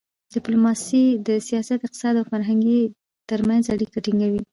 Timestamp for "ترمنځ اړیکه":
3.29-3.97